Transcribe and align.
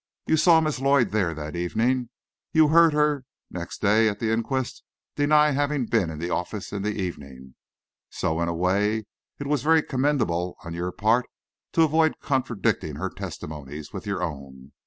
You 0.25 0.35
saw 0.35 0.61
Miss 0.61 0.79
Lloyd 0.79 1.11
there 1.11 1.35
that 1.35 1.55
evening, 1.55 2.09
you 2.53 2.69
heard 2.69 2.91
her 2.91 3.23
next 3.51 3.83
day 3.83 4.09
at 4.09 4.17
the 4.17 4.31
inquest 4.33 4.81
deny 5.15 5.51
having 5.51 5.85
been 5.85 6.09
in 6.09 6.17
the 6.17 6.31
office 6.31 6.73
in 6.73 6.81
the 6.81 6.93
evening. 6.99 7.53
So, 8.09 8.41
in 8.41 8.47
a 8.49 8.55
way, 8.55 9.05
it 9.39 9.45
was 9.45 9.61
very 9.61 9.83
commendable 9.83 10.57
on 10.65 10.73
your 10.73 10.91
part 10.91 11.27
to 11.73 11.83
avoid 11.83 12.15
contradicting 12.19 12.95
her 12.95 13.09
testimonies, 13.11 13.93
with 13.93 14.07
your 14.07 14.23
own. 14.23 14.71